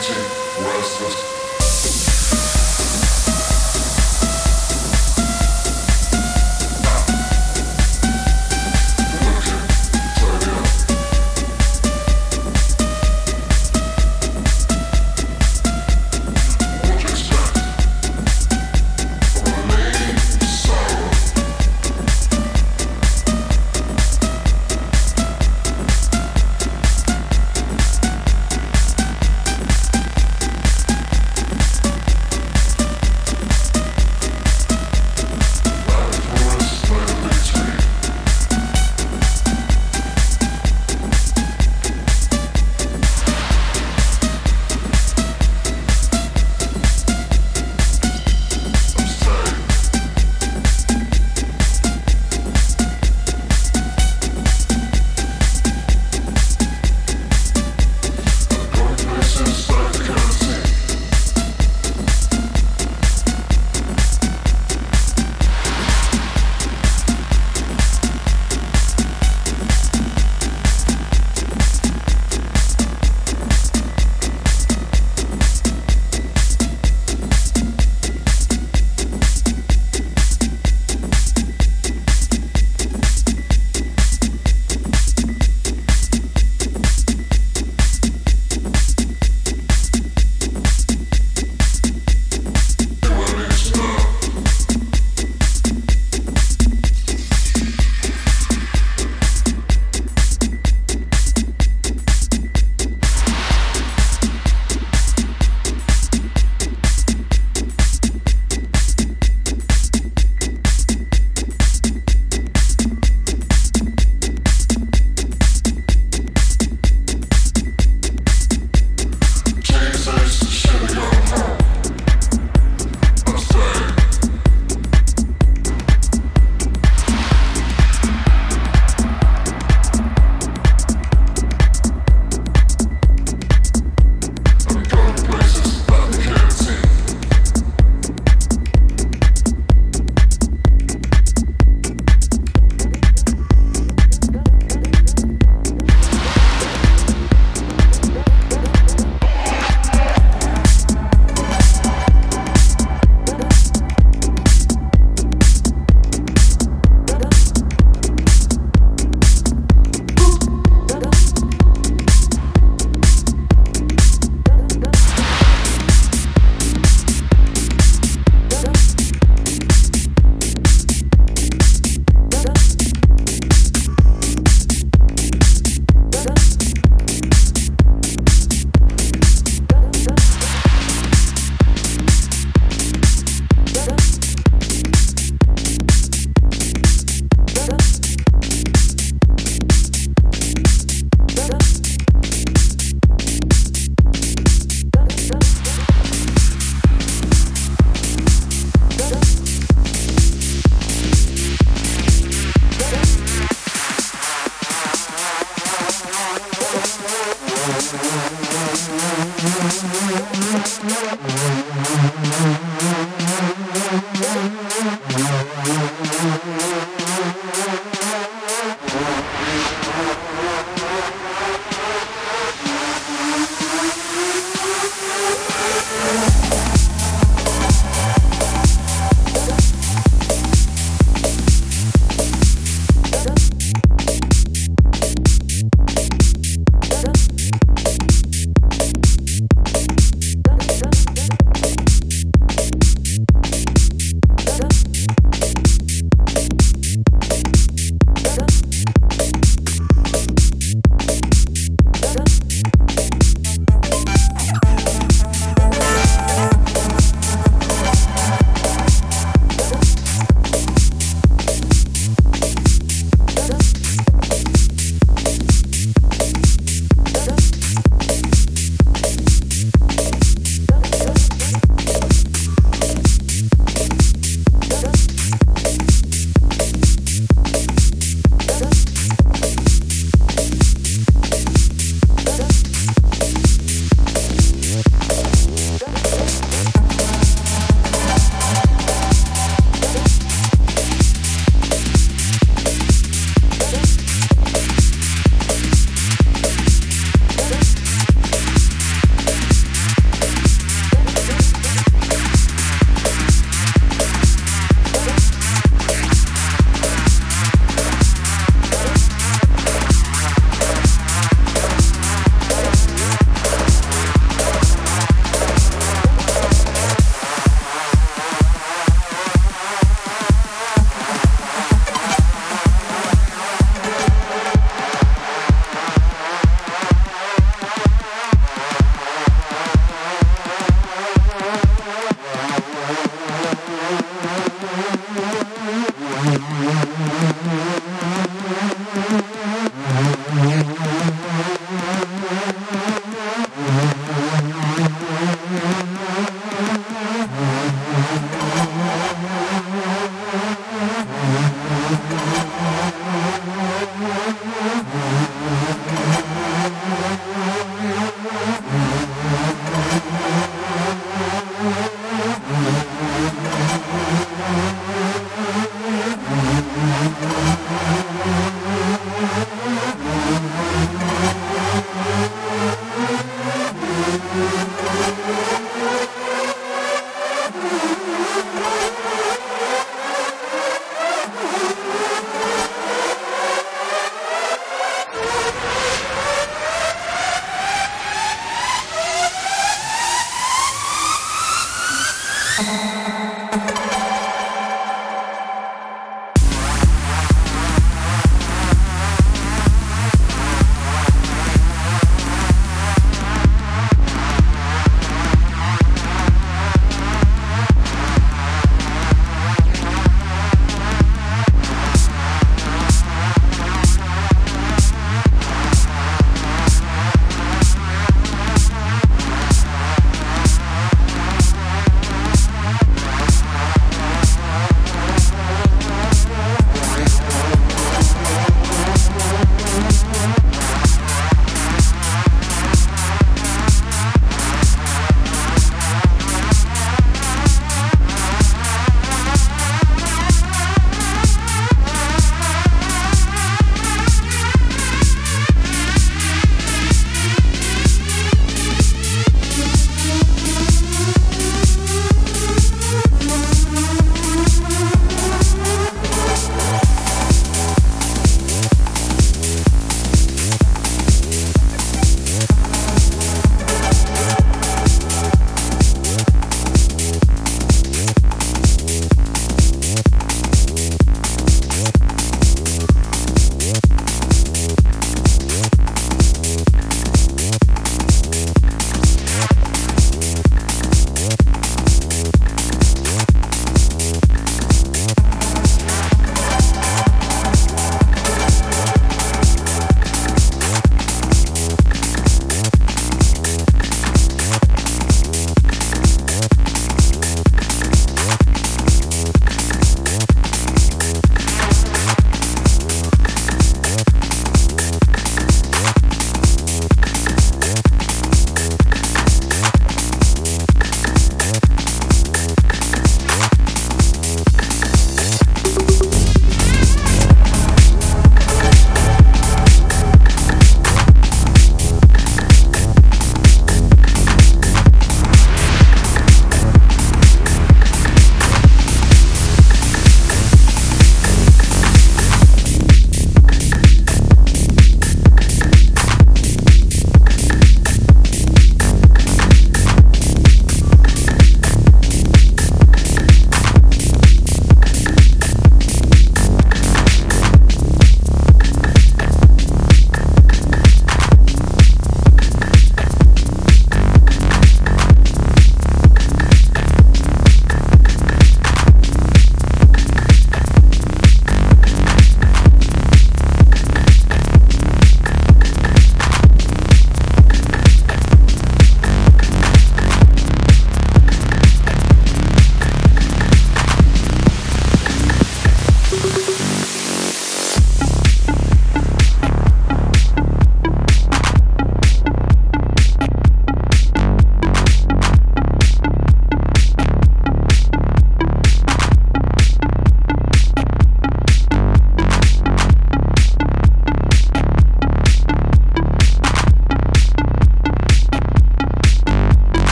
changing 0.00 0.22
worthless. 0.62 2.17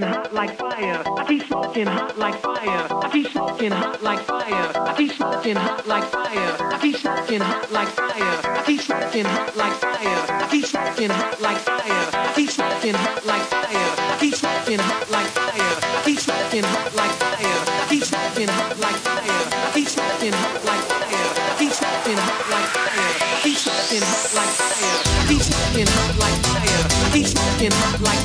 smoking 0.00 0.16
hot 0.16 0.32
like 0.32 0.56
fire. 0.56 1.02
I 1.18 1.24
keep 1.26 1.46
smoking 1.46 1.86
hot 1.86 2.18
like 2.18 2.34
fire. 2.40 2.86
I 2.90 3.10
keep 3.12 3.26
smoking 3.30 3.70
hot 3.70 4.02
like 4.02 4.20
fire. 4.20 4.72
I 4.74 4.94
keep 4.96 5.12
smoking 5.12 5.56
hot 5.56 5.86
like 5.86 6.04
fire. 6.04 6.56
I 6.60 6.78
keep 6.80 6.96
smoking 6.96 7.40
hot 7.40 7.70
like 7.70 7.88
fire. 7.88 8.40
I 8.50 8.62
keep 8.66 8.80
smoking 8.80 9.24
hot 9.24 9.56
like 9.56 9.76
fire. 9.80 10.22
I 10.30 10.48
keep 10.50 10.64
smoking 10.64 11.10
hot 11.10 11.40
like 11.40 11.58
fire. 11.58 12.08
I 12.12 12.32
keep 12.34 12.48
smoking 12.48 12.94
hot 12.94 13.26
like 13.26 13.42
fire. 13.42 13.90
I 14.00 14.16
keep 14.20 14.34
smoking 14.38 14.78
hot 14.80 15.10
like 15.10 15.28
fire. 15.36 15.70
I 15.76 16.02
keep 16.04 16.18
smoking 16.18 16.62
hot 16.64 16.94
like 16.96 17.12
fire. 17.20 17.60
I 17.60 17.88
keep 17.90 18.04
smoking 18.08 18.48
hot 18.48 18.78
like 18.80 18.96
fire. 19.04 19.50
I 19.50 19.70
keep 19.74 19.88
smoking 19.88 20.32
hot 20.32 20.56
like 20.64 20.82
fire. 20.88 21.30
I 21.36 21.58
keep 21.58 21.68
smoking 21.76 22.18
hot 22.18 22.50
like 22.50 22.68
fire. 22.72 23.12
I 23.20 23.40
keep 23.42 23.56
smoking 23.58 24.04
hot 24.08 24.32
like 24.38 24.52
fire. 24.58 24.96
I 25.20 25.26
keep 25.28 25.42
smoking 25.42 25.88
hot 25.92 26.16
like 26.22 26.38
fire. 26.46 26.82
I 26.88 27.10
keep 27.12 27.26
smoking 27.26 27.72
hot 27.72 28.00
like 28.00 28.19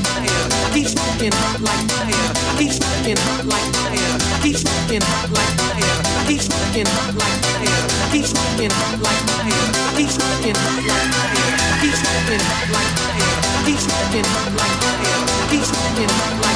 smoking 3.06 3.22
hot 3.22 3.46
like 3.46 3.68
fire. 3.70 4.18
He's 4.42 4.58
smoking 4.62 5.02
hot 5.02 5.30
like 5.30 5.54
fire. 5.62 6.26
He's 6.26 6.42
smoking 6.42 6.86
hot 6.90 7.14
like 7.14 7.38
fire. 7.46 7.86
He's 8.10 8.30
smoking 8.30 8.70
hot 8.74 8.98
like 8.98 9.22
fire. 9.30 9.66
He's 9.94 10.10
smoking 10.10 10.58
hot 10.58 10.82
like 10.82 11.06
fire. 11.14 11.54
He's 11.82 11.98
smoking 12.02 12.42
hot 12.42 12.66
like 12.74 12.92
fire. 12.98 13.38
He's 13.66 13.80
smoking 13.86 14.26
hot 14.26 14.50
like 14.58 14.76
fire. 14.82 15.22
He's 15.54 15.66
smoking 15.70 16.10
hot 16.18 16.34
like 16.42 16.55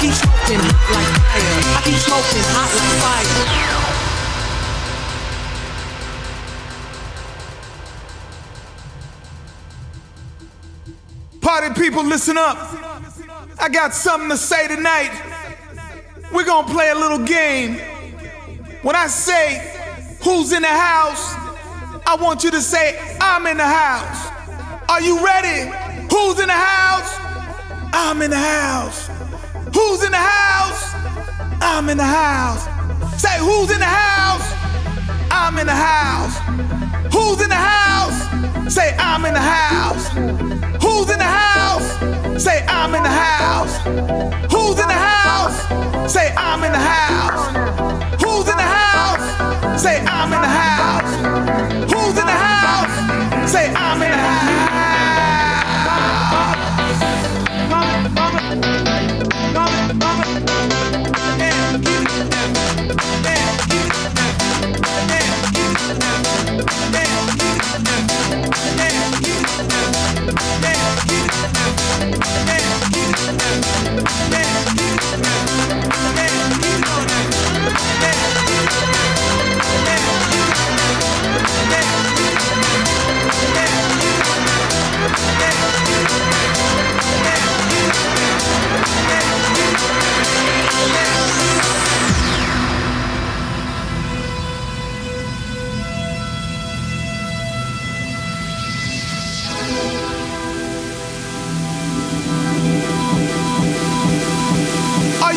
He's 0.00 0.16
smoking 0.20 0.60
hot 0.60 0.94
like 0.94 1.10
fire. 1.26 1.90
He's 1.90 2.04
smoking 2.04 2.46
hot 2.54 2.70
like 2.78 2.94
fire. 3.02 3.78
Party 11.40 11.70
people, 11.80 12.04
listen 12.04 12.38
up. 12.38 12.58
I 13.60 13.68
got 13.68 13.92
something 13.92 14.30
to 14.30 14.36
say 14.36 14.68
tonight. 14.68 15.10
We're 16.32 16.44
gonna 16.44 16.68
play 16.68 16.90
a 16.90 16.94
little 16.94 17.18
game. 17.18 17.80
When 18.82 18.94
I 18.94 19.08
say 19.08 19.74
who's 20.22 20.52
in 20.52 20.62
the 20.62 20.68
house, 20.68 21.34
I 22.06 22.16
want 22.20 22.44
you 22.44 22.52
to 22.52 22.60
say 22.60 23.00
I'm 23.20 23.48
in 23.48 23.56
the 23.56 23.66
house. 23.66 24.30
Are 24.88 25.00
you 25.00 25.24
ready? 25.24 25.72
Who's 26.14 26.38
in 26.38 26.46
the 26.46 26.52
house? 26.52 27.12
I'm 27.92 28.22
in 28.22 28.30
the 28.30 28.38
house. 28.38 29.07
Who's 29.74 30.02
in 30.02 30.10
the 30.10 30.16
house? 30.16 30.94
I'm 31.60 31.88
in 31.88 31.96
the 31.98 32.04
house. 32.04 32.64
Say 33.20 33.38
who's 33.38 33.70
in 33.70 33.78
the 33.78 33.84
house? 33.84 34.46
I'm 35.30 35.58
in 35.58 35.66
the 35.66 35.74
house. 35.74 36.38
Who's 37.12 37.40
in 37.42 37.48
the 37.48 37.54
house? 37.54 38.72
Say 38.72 38.96
I'm 38.98 39.24
in 39.24 39.34
the 39.34 39.40
house. 39.40 40.08
Who's 40.82 41.10
in 41.10 41.18
the 41.18 41.24
house? 41.24 42.42
Say 42.42 42.64
I'm 42.66 42.94
in 42.94 43.02
the 43.02 43.08
house. 43.08 43.76
Who's 44.52 44.78
in 44.78 44.88
the 44.88 45.00
house? 45.10 46.12
Say 46.12 46.32
I'm 46.36 46.64
in 46.64 46.72
the 46.72 46.78
house. 46.78 48.22
Who's 48.22 48.48
in 48.48 48.56
the 48.56 48.70
house? 48.78 49.82
Say 49.82 50.00
I'm 50.06 50.32
in 50.32 50.40
the 50.40 50.54
house. 50.62 51.12
Who's 51.92 52.18
in 52.18 52.26
the 52.26 52.38
house? 52.46 53.50
Say 53.50 53.72
I'm 53.74 54.02
in 54.02 54.10
the 54.10 54.16
house. 54.16 54.47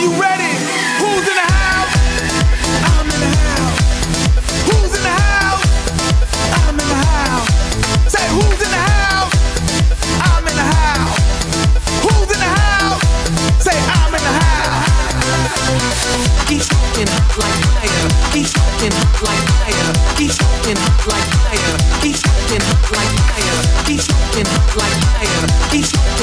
You 0.01 0.09
ready? 0.19 0.40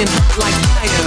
Hot 0.07 0.39
like 0.39 0.55
fire. 0.55 0.98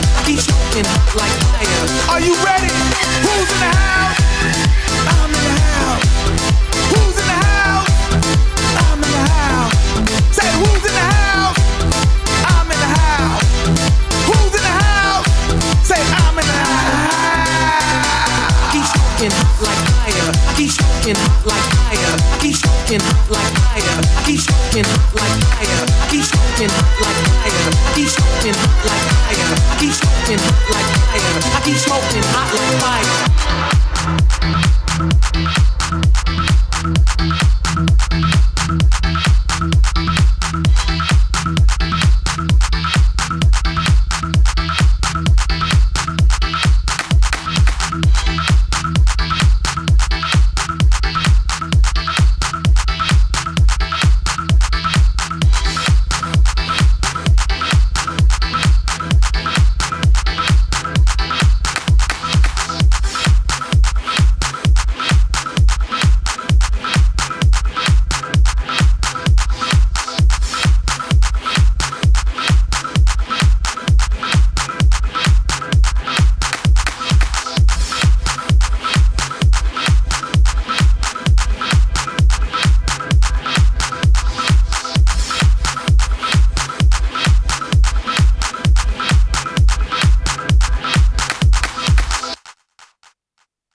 Hot 28.82 28.90
like 28.90 29.38
fire. 29.38 29.80
He's 29.80 29.98
smoking 29.98 30.40
hot 30.40 30.70
like 30.72 30.90
fire. 31.06 31.64
He's 31.66 31.84
smoking 31.84 32.24
hot 32.34 32.50
like 32.54 32.82
fire. 32.82 33.51